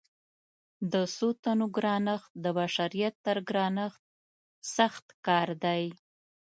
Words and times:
د 0.91 0.93
څو 1.15 1.27
تنو 1.43 1.67
ګرانښت 1.77 2.29
د 2.43 2.45
بشریت 2.59 3.15
تر 3.25 3.37
ګرانښت 3.49 4.01
سخت 4.75 5.05
کار 5.27 5.47
دی. 5.63 5.83